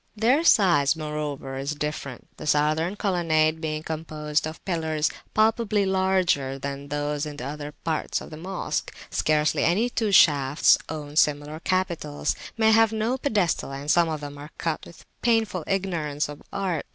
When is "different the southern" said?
1.75-2.95